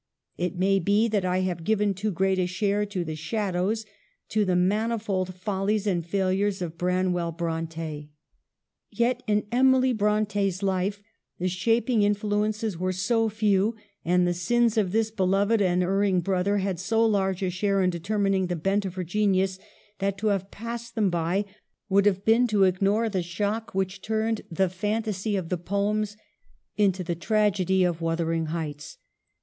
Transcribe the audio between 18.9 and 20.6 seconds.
her genius, that to have